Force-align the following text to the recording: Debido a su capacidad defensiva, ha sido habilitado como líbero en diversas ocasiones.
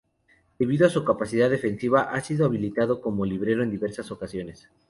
Debido 0.57 0.87
a 0.87 0.89
su 0.89 1.03
capacidad 1.05 1.47
defensiva, 1.47 2.09
ha 2.11 2.21
sido 2.21 2.47
habilitado 2.47 3.01
como 3.01 3.23
líbero 3.23 3.61
en 3.61 3.69
diversas 3.69 4.09
ocasiones. 4.09 4.67